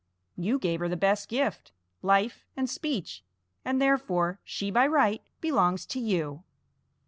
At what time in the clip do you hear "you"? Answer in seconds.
0.35-0.57, 5.99-6.41